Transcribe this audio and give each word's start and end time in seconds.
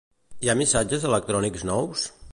Hi 0.45 0.49
ha 0.53 0.55
missatges 0.61 1.05
electrònics 1.11 1.69
nous? 1.73 2.13